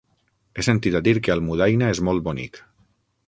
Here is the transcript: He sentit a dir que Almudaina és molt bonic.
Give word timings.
He 0.59 0.63
sentit 0.67 0.97
a 0.99 1.01
dir 1.07 1.13
que 1.27 1.35
Almudaina 1.35 1.91
és 1.97 2.03
molt 2.09 2.27
bonic. 2.31 2.61